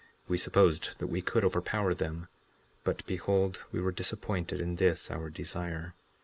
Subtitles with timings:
[0.27, 2.27] We supposed that we could overpower them;
[2.83, 5.93] but behold, we were disappointed in this our desire.